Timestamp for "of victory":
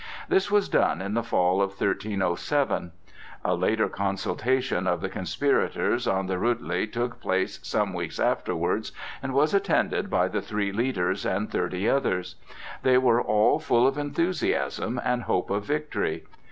15.51-16.25